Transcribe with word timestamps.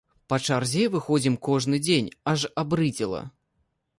Па 0.31 0.37
чарзе 0.45 0.85
выходзім 0.95 1.35
кожны 1.49 1.77
дзень, 1.87 2.09
аж 2.33 2.45
абрыдзела. 2.65 3.21